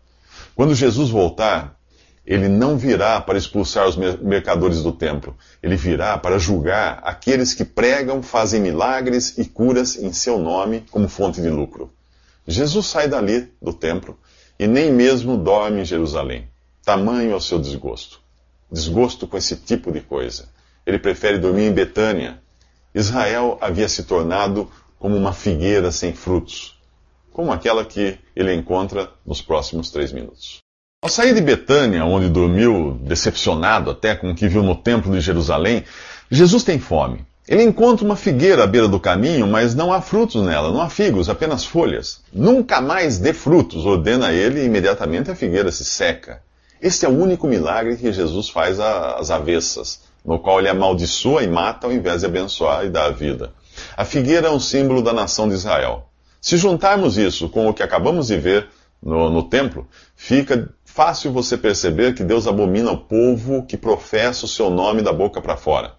Quando 0.56 0.76
Jesus 0.76 1.10
voltar, 1.10 1.78
ele 2.26 2.48
não 2.48 2.78
virá 2.78 3.20
para 3.20 3.38
expulsar 3.38 3.88
os 3.88 3.98
mercadores 3.98 4.82
do 4.82 4.94
templo. 4.94 5.36
Ele 5.62 5.76
virá 5.76 6.18
para 6.18 6.38
julgar 6.38 7.02
aqueles 7.04 7.54
que 7.54 7.66
pregam, 7.66 8.24
fazem 8.24 8.62
milagres 8.62 9.38
e 9.38 9.46
curas 9.46 9.98
em 9.98 10.14
seu 10.14 10.40
nome 10.40 10.86
como 10.90 11.10
fonte 11.10 11.42
de 11.42 11.50
lucro. 11.50 11.92
Jesus 12.48 12.86
sai 12.86 13.08
dali 13.08 13.52
do 13.62 13.74
templo 13.74 14.18
e 14.58 14.68
nem 14.68 14.92
mesmo 14.92 15.38
dorme 15.38 15.82
em 15.82 15.86
Jerusalém. 15.86 16.48
Tamanho 16.86 17.32
é 17.32 17.36
o 17.36 17.42
seu 17.42 17.60
desgosto. 17.60 18.22
Desgosto 18.72 19.28
com 19.28 19.38
esse 19.38 19.58
tipo 19.58 19.92
de 19.92 20.02
coisa. 20.02 20.50
Ele 20.86 21.00
prefere 21.00 21.38
dormir 21.38 21.64
em 21.64 21.74
Betânia. 21.74 22.42
Israel 22.94 23.58
havia 23.60 23.90
se 23.90 24.04
tornado 24.04 24.70
como 25.00 25.16
uma 25.18 25.34
figueira 25.34 25.92
sem 25.92 26.14
frutos, 26.14 26.80
como 27.32 27.52
aquela 27.52 27.84
que 27.84 28.18
ele 28.36 28.54
encontra 28.54 29.10
nos 29.26 29.42
próximos 29.42 29.90
três 29.90 30.12
minutos. 30.12 30.60
Ao 31.02 31.10
sair 31.10 31.34
de 31.34 31.42
Betânia, 31.42 32.06
onde 32.06 32.30
dormiu, 32.30 32.98
decepcionado 33.02 33.90
até 33.90 34.16
com 34.16 34.32
o 34.32 34.36
que 34.36 34.48
viu 34.48 34.64
no 34.64 34.76
templo 34.76 35.12
de 35.12 35.20
Jerusalém, 35.20 35.84
Jesus 36.32 36.64
tem 36.64 36.80
fome. 36.80 37.26
Ele 37.46 37.64
encontra 37.64 38.06
uma 38.06 38.16
figueira 38.16 38.64
à 38.64 38.68
beira 38.68 38.88
do 38.88 39.00
caminho, 39.00 39.46
mas 39.46 39.76
não 39.76 39.92
há 39.92 40.00
frutos 40.00 40.42
nela, 40.42 40.72
não 40.72 40.82
há 40.82 40.90
figos, 40.90 41.28
apenas 41.28 41.66
folhas. 41.66 42.22
Nunca 42.32 42.80
mais 42.80 43.18
dê 43.18 43.34
frutos, 43.34 43.86
ordena 43.86 44.32
ele, 44.32 44.62
e 44.62 44.66
imediatamente 44.66 45.30
a 45.30 45.36
figueira 45.36 45.70
se 45.70 45.84
seca. 45.84 46.42
Este 46.82 47.06
é 47.06 47.10
o 47.10 47.18
único 47.18 47.48
milagre 47.48 47.98
que 47.98 48.14
Jesus 48.14 48.48
faz 48.48 48.80
às 48.80 49.30
avessas, 49.30 50.02
no 50.24 50.40
qual 50.40 50.60
ele 50.60 50.70
amaldiçoa 50.70 51.44
e 51.44 51.48
mata 51.48 51.88
ao 51.88 51.94
invés 51.94 52.22
de 52.22 52.28
abençoar 52.28 52.86
e 52.86 52.90
dar 52.90 53.06
a 53.06 53.12
vida. 53.12 53.54
A 53.98 54.06
figueira 54.06 54.48
é 54.48 54.52
um 54.52 54.60
símbolo 54.60 55.02
da 55.02 55.14
nação 55.14 55.48
de 55.48 55.56
Israel. 55.56 56.10
Se 56.40 56.58
juntarmos 56.58 57.18
isso 57.18 57.50
com 57.50 57.68
o 57.68 57.74
que 57.74 57.84
acabamos 57.84 58.28
de 58.28 58.38
ver 58.38 58.68
no, 59.02 59.30
no 59.30 59.44
templo, 59.44 59.88
fica 60.16 60.70
fácil 60.86 61.32
você 61.32 61.58
perceber 61.58 62.14
que 62.14 62.24
Deus 62.24 62.48
abomina 62.48 62.92
o 62.92 62.98
povo 62.98 63.66
que 63.66 63.76
professa 63.76 64.46
o 64.46 64.48
seu 64.48 64.70
nome 64.70 65.02
da 65.02 65.12
boca 65.12 65.42
para 65.42 65.58
fora, 65.58 65.96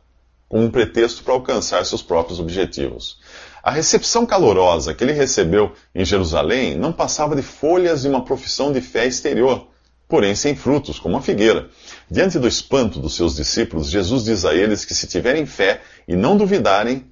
com 0.48 0.64
um 0.64 0.70
pretexto 0.70 1.22
para 1.22 1.34
alcançar 1.34 1.84
seus 1.84 2.02
próprios 2.02 2.38
objetivos. 2.38 3.18
A 3.62 3.70
recepção 3.70 4.26
calorosa 4.26 4.94
que 4.94 5.02
ele 5.02 5.12
recebeu 5.12 5.72
em 5.94 6.04
Jerusalém 6.04 6.76
não 6.76 6.92
passava 6.92 7.34
de 7.34 7.42
folhas 7.42 8.02
de 8.02 8.08
uma 8.08 8.24
profissão 8.24 8.70
de 8.72 8.80
fé 8.80 9.06
exterior, 9.06 9.66
porém 10.08 10.34
sem 10.34 10.54
frutos, 10.54 10.98
como 10.98 11.16
a 11.16 11.22
figueira. 11.22 11.68
Diante 12.10 12.38
do 12.38 12.48
espanto 12.48 13.00
dos 13.00 13.14
seus 13.14 13.36
discípulos, 13.36 13.90
Jesus 13.90 14.24
diz 14.24 14.44
a 14.44 14.54
eles 14.54 14.84
que 14.84 14.94
se 14.94 15.06
tiverem 15.06 15.46
fé 15.46 15.80
e 16.06 16.14
não 16.14 16.36
duvidarem, 16.36 17.06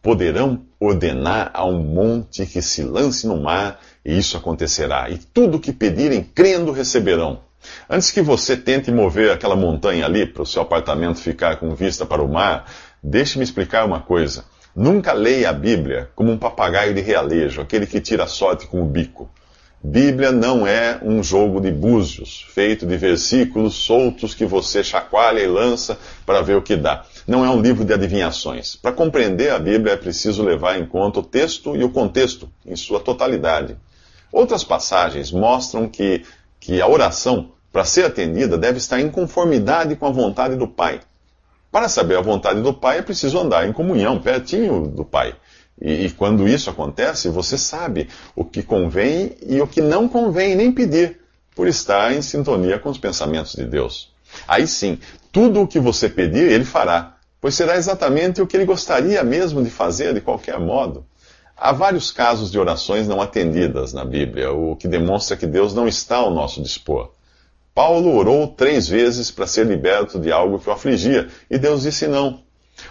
poderão 0.00 0.64
ordenar 0.80 1.50
a 1.52 1.64
um 1.64 1.82
monte 1.82 2.46
que 2.46 2.62
se 2.62 2.82
lance 2.82 3.26
no 3.26 3.40
mar, 3.40 3.80
e 4.04 4.16
isso 4.16 4.36
acontecerá. 4.36 5.10
E 5.10 5.18
tudo 5.18 5.56
o 5.56 5.60
que 5.60 5.72
pedirem, 5.72 6.22
crendo, 6.22 6.72
receberão. 6.72 7.40
Antes 7.90 8.10
que 8.10 8.22
você 8.22 8.56
tente 8.56 8.90
mover 8.90 9.32
aquela 9.32 9.56
montanha 9.56 10.06
ali 10.06 10.24
para 10.24 10.42
o 10.42 10.46
seu 10.46 10.62
apartamento 10.62 11.18
ficar 11.20 11.56
com 11.56 11.74
vista 11.74 12.06
para 12.06 12.22
o 12.22 12.28
mar, 12.28 12.70
deixe-me 13.02 13.42
explicar 13.42 13.84
uma 13.84 14.00
coisa. 14.00 14.44
Nunca 14.74 15.12
leia 15.12 15.50
a 15.50 15.52
Bíblia 15.52 16.08
como 16.14 16.30
um 16.30 16.38
papagaio 16.38 16.94
de 16.94 17.00
realejo, 17.00 17.60
aquele 17.60 17.86
que 17.86 18.00
tira 18.00 18.26
sorte 18.26 18.66
com 18.66 18.80
o 18.80 18.86
bico. 18.86 19.28
Bíblia 19.82 20.32
não 20.32 20.66
é 20.66 20.98
um 21.02 21.22
jogo 21.22 21.60
de 21.60 21.70
búzios, 21.70 22.44
feito 22.50 22.84
de 22.84 22.96
versículos 22.96 23.74
soltos 23.74 24.34
que 24.34 24.44
você 24.44 24.82
chacoalha 24.82 25.40
e 25.40 25.46
lança 25.46 25.98
para 26.26 26.42
ver 26.42 26.56
o 26.56 26.62
que 26.62 26.76
dá 26.76 27.04
não 27.28 27.44
é 27.44 27.50
um 27.50 27.60
livro 27.60 27.84
de 27.84 27.92
adivinhações. 27.92 28.74
Para 28.74 28.90
compreender 28.90 29.52
a 29.52 29.58
Bíblia 29.58 29.92
é 29.92 29.96
preciso 29.98 30.42
levar 30.42 30.78
em 30.78 30.86
conta 30.86 31.20
o 31.20 31.22
texto 31.22 31.76
e 31.76 31.84
o 31.84 31.90
contexto 31.90 32.50
em 32.64 32.74
sua 32.74 32.98
totalidade. 32.98 33.76
Outras 34.32 34.64
passagens 34.64 35.30
mostram 35.30 35.86
que, 35.86 36.24
que 36.58 36.80
a 36.80 36.88
oração, 36.88 37.50
para 37.70 37.84
ser 37.84 38.06
atendida, 38.06 38.56
deve 38.56 38.78
estar 38.78 38.98
em 38.98 39.10
conformidade 39.10 39.94
com 39.94 40.06
a 40.06 40.10
vontade 40.10 40.56
do 40.56 40.66
Pai. 40.66 41.00
Para 41.70 41.86
saber 41.86 42.16
a 42.16 42.22
vontade 42.22 42.62
do 42.62 42.72
Pai, 42.72 42.98
é 42.98 43.02
preciso 43.02 43.38
andar 43.38 43.68
em 43.68 43.74
comunhão, 43.74 44.18
pertinho 44.18 44.88
do 44.88 45.04
Pai. 45.04 45.34
E, 45.80 46.06
e, 46.06 46.10
quando 46.10 46.48
isso 46.48 46.68
acontece, 46.68 47.28
você 47.28 47.56
sabe 47.56 48.08
o 48.34 48.44
que 48.44 48.62
convém 48.62 49.36
e 49.46 49.60
o 49.60 49.66
que 49.66 49.80
não 49.80 50.08
convém 50.08 50.56
nem 50.56 50.72
pedir, 50.72 51.20
por 51.54 51.66
estar 51.68 52.12
em 52.12 52.22
sintonia 52.22 52.78
com 52.78 52.88
os 52.88 52.98
pensamentos 52.98 53.52
de 53.52 53.64
Deus. 53.64 54.12
Aí 54.46 54.66
sim, 54.66 54.98
tudo 55.32 55.62
o 55.62 55.66
que 55.68 55.78
você 55.78 56.08
pedir, 56.08 56.50
Ele 56.50 56.64
fará 56.64 57.18
pois 57.40 57.54
será 57.54 57.76
exatamente 57.76 58.42
o 58.42 58.46
que 58.46 58.56
ele 58.56 58.64
gostaria 58.64 59.22
mesmo 59.22 59.62
de 59.62 59.70
fazer 59.70 60.14
de 60.14 60.20
qualquer 60.20 60.58
modo. 60.58 61.04
Há 61.56 61.72
vários 61.72 62.10
casos 62.10 62.50
de 62.50 62.58
orações 62.58 63.08
não 63.08 63.20
atendidas 63.20 63.92
na 63.92 64.04
Bíblia, 64.04 64.52
o 64.52 64.76
que 64.76 64.86
demonstra 64.86 65.36
que 65.36 65.46
Deus 65.46 65.74
não 65.74 65.88
está 65.88 66.16
ao 66.16 66.30
nosso 66.30 66.62
dispor. 66.62 67.10
Paulo 67.74 68.14
orou 68.16 68.48
três 68.48 68.88
vezes 68.88 69.30
para 69.30 69.46
ser 69.46 69.66
liberto 69.66 70.18
de 70.18 70.30
algo 70.30 70.58
que 70.58 70.68
o 70.68 70.72
afligia, 70.72 71.28
e 71.50 71.58
Deus 71.58 71.82
disse 71.82 72.06
não. 72.06 72.42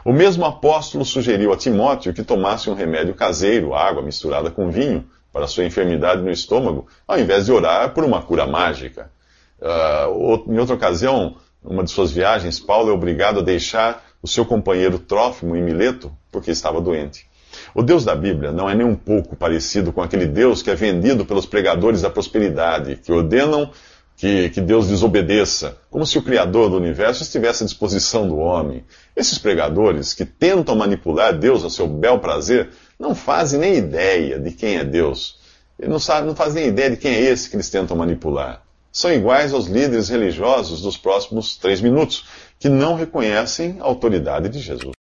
O 0.03 0.11
mesmo 0.11 0.45
apóstolo 0.45 1.05
sugeriu 1.05 1.53
a 1.53 1.57
Timóteo 1.57 2.13
que 2.13 2.23
tomasse 2.23 2.69
um 2.69 2.73
remédio 2.73 3.13
caseiro, 3.13 3.73
água 3.73 4.01
misturada 4.01 4.49
com 4.49 4.69
vinho, 4.69 5.05
para 5.31 5.47
sua 5.47 5.65
enfermidade 5.65 6.21
no 6.21 6.31
estômago, 6.31 6.87
ao 7.07 7.19
invés 7.19 7.45
de 7.45 7.51
orar 7.51 7.93
por 7.93 8.03
uma 8.03 8.21
cura 8.21 8.47
mágica. 8.47 9.11
Uh, 9.59 10.51
em 10.51 10.57
outra 10.57 10.75
ocasião, 10.75 11.35
numa 11.63 11.83
de 11.83 11.91
suas 11.91 12.11
viagens, 12.11 12.59
Paulo 12.59 12.89
é 12.89 12.93
obrigado 12.93 13.39
a 13.39 13.43
deixar 13.43 14.03
o 14.21 14.27
seu 14.27 14.45
companheiro 14.45 14.97
Trófimo 14.97 15.55
em 15.55 15.61
Mileto 15.61 16.11
porque 16.31 16.51
estava 16.51 16.81
doente. 16.81 17.27
O 17.73 17.81
Deus 17.81 18.03
da 18.03 18.15
Bíblia 18.15 18.51
não 18.51 18.69
é 18.69 18.75
nem 18.75 18.85
um 18.85 18.95
pouco 18.95 19.35
parecido 19.35 19.91
com 19.91 20.01
aquele 20.01 20.25
Deus 20.25 20.61
que 20.61 20.69
é 20.69 20.75
vendido 20.75 21.25
pelos 21.25 21.45
pregadores 21.45 22.01
da 22.01 22.09
prosperidade, 22.09 22.95
que 22.97 23.11
ordenam 23.11 23.71
que, 24.17 24.49
que, 24.49 24.59
Deus 24.59 24.87
desobedeça, 24.87 25.77
como 25.91 26.05
se 26.05 26.17
o 26.17 26.23
Criador 26.23 26.71
do 26.71 26.75
universo 26.75 27.21
estivesse 27.21 27.63
à 27.63 27.65
disposição 27.67 28.27
do 28.27 28.37
homem. 28.37 28.83
Esses 29.15 29.37
pregadores 29.37 30.13
que 30.13 30.25
tentam 30.25 30.75
manipular 30.75 31.37
Deus 31.37 31.63
a 31.63 31.69
seu 31.69 31.87
bel 31.87 32.19
prazer 32.19 32.71
não 32.99 33.13
fazem 33.13 33.59
nem 33.59 33.75
ideia 33.77 34.39
de 34.39 34.51
quem 34.51 34.77
é 34.77 34.83
Deus. 34.83 35.37
Eles 35.77 35.91
não, 35.91 35.99
sabem, 35.99 36.27
não 36.27 36.35
fazem 36.35 36.63
nem 36.63 36.71
ideia 36.71 36.89
de 36.89 36.97
quem 36.97 37.13
é 37.13 37.21
esse 37.21 37.47
que 37.47 37.55
eles 37.55 37.69
tentam 37.69 37.95
manipular. 37.95 38.63
São 38.91 39.13
iguais 39.13 39.53
aos 39.53 39.67
líderes 39.67 40.09
religiosos 40.09 40.81
dos 40.81 40.97
próximos 40.97 41.55
três 41.55 41.79
minutos, 41.79 42.25
que 42.59 42.67
não 42.67 42.95
reconhecem 42.95 43.77
a 43.79 43.83
autoridade 43.83 44.49
de 44.49 44.57
Jesus. 44.57 44.93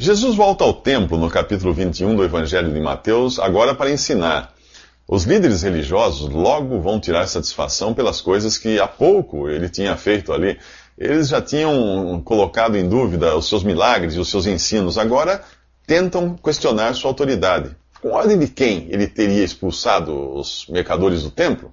Jesus 0.00 0.34
volta 0.34 0.64
ao 0.64 0.72
templo 0.72 1.18
no 1.18 1.28
capítulo 1.28 1.74
21 1.74 2.16
do 2.16 2.24
Evangelho 2.24 2.72
de 2.72 2.80
Mateus, 2.80 3.38
agora 3.38 3.74
para 3.74 3.90
ensinar. 3.90 4.54
Os 5.10 5.24
líderes 5.24 5.62
religiosos 5.62 6.28
logo 6.28 6.82
vão 6.82 7.00
tirar 7.00 7.26
satisfação 7.26 7.94
pelas 7.94 8.20
coisas 8.20 8.58
que 8.58 8.78
há 8.78 8.86
pouco 8.86 9.48
ele 9.48 9.66
tinha 9.70 9.96
feito 9.96 10.34
ali. 10.34 10.58
Eles 10.98 11.28
já 11.30 11.40
tinham 11.40 12.20
colocado 12.22 12.76
em 12.76 12.86
dúvida 12.86 13.34
os 13.34 13.48
seus 13.48 13.64
milagres 13.64 14.14
e 14.14 14.20
os 14.20 14.28
seus 14.28 14.44
ensinos, 14.44 14.98
agora 14.98 15.42
tentam 15.86 16.36
questionar 16.36 16.92
sua 16.92 17.10
autoridade. 17.10 17.74
Com 18.02 18.10
ordem 18.10 18.38
de 18.38 18.48
quem 18.48 18.86
ele 18.90 19.06
teria 19.06 19.42
expulsado 19.42 20.12
os 20.34 20.66
mercadores 20.68 21.22
do 21.22 21.30
templo? 21.30 21.72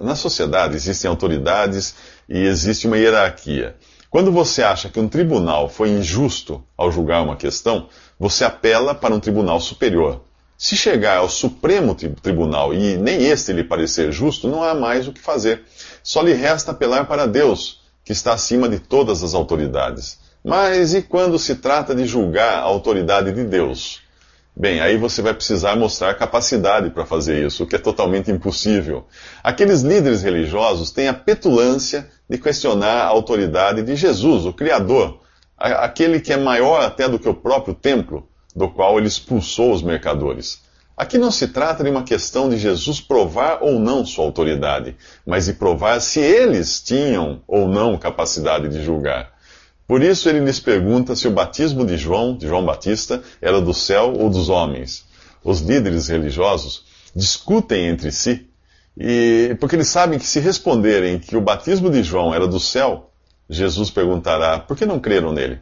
Na 0.00 0.16
sociedade 0.16 0.74
existem 0.74 1.08
autoridades 1.08 1.94
e 2.28 2.38
existe 2.38 2.88
uma 2.88 2.98
hierarquia. 2.98 3.76
Quando 4.10 4.32
você 4.32 4.64
acha 4.64 4.88
que 4.88 4.98
um 4.98 5.06
tribunal 5.06 5.68
foi 5.68 5.90
injusto 5.90 6.60
ao 6.76 6.90
julgar 6.90 7.22
uma 7.22 7.36
questão, 7.36 7.88
você 8.18 8.44
apela 8.44 8.96
para 8.96 9.14
um 9.14 9.20
tribunal 9.20 9.60
superior. 9.60 10.22
Se 10.56 10.76
chegar 10.76 11.18
ao 11.18 11.28
Supremo 11.28 11.94
Tribunal 11.94 12.72
e 12.72 12.96
nem 12.96 13.26
este 13.26 13.52
lhe 13.52 13.64
parecer 13.64 14.12
justo, 14.12 14.48
não 14.48 14.62
há 14.62 14.74
mais 14.74 15.08
o 15.08 15.12
que 15.12 15.20
fazer. 15.20 15.64
Só 16.02 16.22
lhe 16.22 16.32
resta 16.32 16.70
apelar 16.70 17.06
para 17.06 17.26
Deus, 17.26 17.80
que 18.04 18.12
está 18.12 18.32
acima 18.32 18.68
de 18.68 18.78
todas 18.78 19.22
as 19.22 19.34
autoridades. 19.34 20.18
Mas 20.44 20.94
e 20.94 21.02
quando 21.02 21.38
se 21.38 21.56
trata 21.56 21.94
de 21.94 22.06
julgar 22.06 22.58
a 22.58 22.62
autoridade 22.62 23.32
de 23.32 23.44
Deus? 23.44 24.02
Bem, 24.56 24.80
aí 24.80 24.96
você 24.96 25.20
vai 25.20 25.34
precisar 25.34 25.74
mostrar 25.74 26.14
capacidade 26.14 26.90
para 26.90 27.04
fazer 27.04 27.44
isso, 27.44 27.64
o 27.64 27.66
que 27.66 27.74
é 27.74 27.78
totalmente 27.78 28.30
impossível. 28.30 29.04
Aqueles 29.42 29.80
líderes 29.80 30.22
religiosos 30.22 30.92
têm 30.92 31.08
a 31.08 31.14
petulância 31.14 32.08
de 32.30 32.38
questionar 32.38 33.02
a 33.02 33.08
autoridade 33.08 33.82
de 33.82 33.96
Jesus, 33.96 34.46
o 34.46 34.52
Criador, 34.52 35.18
aquele 35.58 36.20
que 36.20 36.32
é 36.32 36.36
maior 36.36 36.84
até 36.84 37.08
do 37.08 37.18
que 37.18 37.28
o 37.28 37.34
próprio 37.34 37.74
templo, 37.74 38.28
do 38.54 38.68
qual 38.68 38.98
ele 38.98 39.08
expulsou 39.08 39.72
os 39.72 39.82
mercadores. 39.82 40.62
Aqui 40.96 41.18
não 41.18 41.30
se 41.30 41.48
trata 41.48 41.82
de 41.82 41.90
uma 41.90 42.04
questão 42.04 42.48
de 42.48 42.56
Jesus 42.56 43.00
provar 43.00 43.58
ou 43.62 43.80
não 43.80 44.06
sua 44.06 44.24
autoridade, 44.24 44.96
mas 45.26 45.46
de 45.46 45.54
provar 45.54 46.00
se 46.00 46.20
eles 46.20 46.80
tinham 46.80 47.42
ou 47.48 47.66
não 47.66 47.98
capacidade 47.98 48.68
de 48.68 48.82
julgar. 48.82 49.32
Por 49.88 50.02
isso 50.02 50.28
ele 50.28 50.40
lhes 50.40 50.60
pergunta 50.60 51.16
se 51.16 51.26
o 51.26 51.32
batismo 51.32 51.84
de 51.84 51.96
João, 51.96 52.36
de 52.36 52.46
João 52.46 52.64
Batista, 52.64 53.22
era 53.42 53.60
do 53.60 53.74
céu 53.74 54.14
ou 54.16 54.30
dos 54.30 54.48
homens. 54.48 55.04
Os 55.42 55.60
líderes 55.60 56.08
religiosos 56.08 56.84
discutem 57.14 57.88
entre 57.88 58.12
si, 58.12 58.48
e 58.96 59.56
porque 59.58 59.74
eles 59.74 59.88
sabem 59.88 60.18
que 60.18 60.26
se 60.26 60.38
responderem 60.38 61.18
que 61.18 61.36
o 61.36 61.40
batismo 61.40 61.90
de 61.90 62.02
João 62.04 62.32
era 62.32 62.46
do 62.46 62.60
céu, 62.60 63.10
Jesus 63.50 63.90
perguntará: 63.90 64.60
por 64.60 64.76
que 64.76 64.86
não 64.86 65.00
creram 65.00 65.32
nele? 65.32 65.60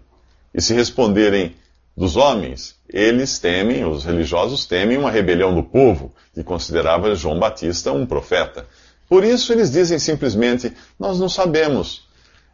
E 0.54 0.60
se 0.60 0.74
responderem 0.74 1.56
dos 1.96 2.16
homens, 2.16 2.76
eles 2.88 3.38
temem, 3.38 3.84
os 3.84 4.04
religiosos 4.04 4.64
temem 4.64 4.96
uma 4.96 5.10
rebelião 5.10 5.54
do 5.54 5.62
povo, 5.62 6.12
que 6.34 6.42
considerava 6.42 7.14
João 7.14 7.38
Batista 7.38 7.92
um 7.92 8.06
profeta. 8.06 8.66
Por 9.08 9.24
isso 9.24 9.52
eles 9.52 9.70
dizem 9.70 9.98
simplesmente: 9.98 10.72
nós 10.98 11.20
não 11.20 11.28
sabemos. 11.28 12.08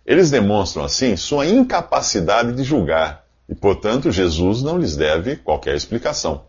Eles 0.04 0.30
demonstram 0.30 0.84
assim 0.84 1.16
sua 1.16 1.46
incapacidade 1.46 2.52
de 2.54 2.64
julgar 2.64 3.24
e, 3.48 3.54
portanto, 3.54 4.10
Jesus 4.10 4.62
não 4.62 4.78
lhes 4.78 4.96
deve 4.96 5.36
qualquer 5.36 5.76
explicação. 5.76 6.46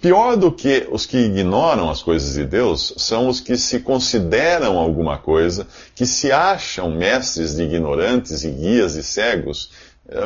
Pior 0.00 0.36
do 0.36 0.52
que 0.52 0.86
os 0.90 1.06
que 1.06 1.16
ignoram 1.16 1.88
as 1.88 2.02
coisas 2.02 2.34
de 2.34 2.44
Deus 2.44 2.92
são 2.98 3.28
os 3.28 3.40
que 3.40 3.56
se 3.56 3.80
consideram 3.80 4.76
alguma 4.76 5.16
coisa, 5.16 5.66
que 5.94 6.04
se 6.04 6.30
acham 6.30 6.90
mestres 6.90 7.54
de 7.54 7.62
ignorantes 7.62 8.44
e 8.44 8.50
guias 8.50 8.94
de 8.94 9.02
cegos, 9.02 9.70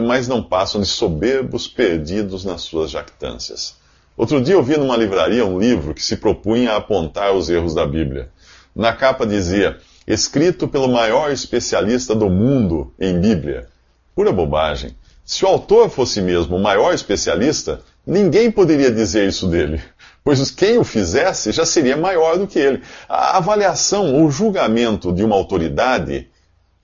mas 0.03 0.29
não 0.29 0.43
passam 0.43 0.81
de 0.81 0.87
soberbos 0.87 1.69
perdidos 1.69 2.45
nas 2.45 2.63
suas 2.63 2.91
jactâncias. 2.91 3.77
Outro 4.17 4.41
dia 4.41 4.55
eu 4.55 4.63
vi 4.63 4.77
numa 4.79 4.97
livraria 4.97 5.45
um 5.45 5.59
livro 5.59 5.95
que 5.95 6.03
se 6.03 6.17
propunha 6.17 6.73
a 6.73 6.77
apontar 6.77 7.35
os 7.35 7.51
erros 7.51 7.75
da 7.75 7.87
Bíblia. 7.87 8.31
Na 8.75 8.93
capa 8.93 9.27
dizia, 9.27 9.79
escrito 10.07 10.67
pelo 10.67 10.89
maior 10.89 11.31
especialista 11.31 12.15
do 12.15 12.31
mundo 12.31 12.95
em 12.99 13.21
Bíblia. 13.21 13.69
Pura 14.15 14.33
bobagem. 14.33 14.97
Se 15.25 15.45
o 15.45 15.49
autor 15.49 15.91
fosse 15.91 16.23
mesmo 16.23 16.57
o 16.57 16.63
maior 16.63 16.95
especialista, 16.95 17.81
ninguém 18.07 18.51
poderia 18.51 18.91
dizer 18.91 19.29
isso 19.29 19.49
dele, 19.49 19.83
pois 20.25 20.51
quem 20.51 20.79
o 20.79 20.85
fizesse 20.85 21.53
já 21.53 21.67
seria 21.67 21.97
maior 21.97 22.39
do 22.39 22.47
que 22.47 22.59
ele. 22.59 22.83
A 23.09 23.37
avaliação 23.37 24.15
ou 24.15 24.31
julgamento 24.31 25.13
de 25.13 25.25
uma 25.25 25.35
autoridade 25.35 26.31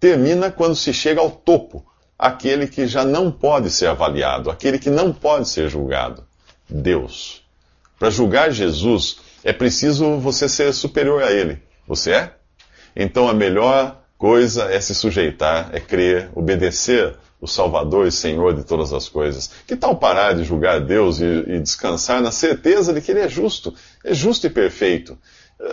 termina 0.01 0.51
quando 0.51 0.75
se 0.75 0.93
chega 0.93 1.21
ao 1.21 1.31
topo, 1.31 1.87
aquele 2.23 2.69
que 2.69 2.87
já 2.87 3.05
não 3.05 3.33
pode 3.33 3.69
ser 3.69 3.89
avaliado, 3.89 4.49
aquele 4.49 4.79
que 4.79 4.89
não 4.89 5.13
pode 5.13 5.49
ser 5.49 5.69
julgado. 5.69 6.23
Deus. 6.71 7.43
Para 7.99 8.11
julgar 8.11 8.53
Jesus, 8.53 9.17
é 9.43 9.53
preciso 9.53 10.19
você 10.19 10.49
ser 10.49 10.73
superior 10.73 11.21
a 11.25 11.33
ele. 11.33 11.61
Você 11.85 12.13
é? 12.13 12.35
Então 12.95 13.29
a 13.29 13.35
melhor 13.35 14.01
coisa 14.17 14.73
é 14.73 14.81
se 14.81 14.95
sujeitar, 14.95 15.71
é 15.73 15.81
crer, 15.81 16.31
obedecer 16.33 17.17
o 17.41 17.49
Salvador 17.49 18.07
e 18.07 18.13
Senhor 18.13 18.55
de 18.55 18.63
todas 18.63 18.93
as 18.93 19.09
coisas. 19.09 19.51
Que 19.67 19.75
tal 19.75 19.97
parar 19.97 20.33
de 20.33 20.45
julgar 20.45 20.81
Deus 20.81 21.19
e, 21.19 21.25
e, 21.25 21.59
descansar 21.59 22.23
na 22.23 22.31
certeza 22.31 22.93
de 22.93 23.01
que 23.01 23.11
Ele 23.11 23.19
é 23.19 23.29
justo, 23.29 23.75
é 24.05 24.15
justo 24.15 24.47
e 24.47 24.51
perfeito? 24.51 25.19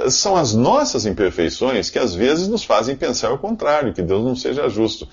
São 0.10 0.36
as 0.36 0.56
nossas 0.56 1.06
imperfeições 1.06 1.92
que 1.92 2.00
às 2.00 2.16
vezes 2.16 2.48
nos 2.48 2.64
fazem 2.64 2.96
pensar 2.96 3.32
o 3.32 3.38
contrário, 3.38 3.94
que 3.94 4.02
Deus 4.02 4.26
não 4.26 4.36
seja 4.36 4.68
justo. 4.68 5.08